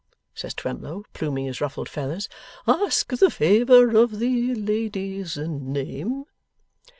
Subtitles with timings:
[0.33, 2.27] says Twemlow, pluming his ruffled feathers.
[2.67, 6.23] 'Ask the favour of the lady's name.